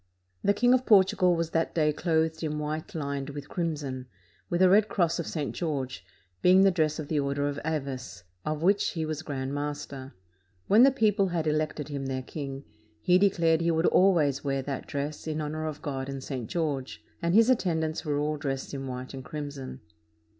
[0.43, 4.07] The King of Portugal was that day clothed in white Hned with crimson,
[4.49, 5.53] with a red cross of St.
[5.53, 6.03] George,
[6.41, 10.15] being the dress of the Order of Avis, of which he was grand master.
[10.65, 12.63] When the people had elected him their king,
[12.99, 16.49] he declared he would always wear that dress in honor of God and St.
[16.49, 19.81] George, and his at tendants were all dressed in white and crimson.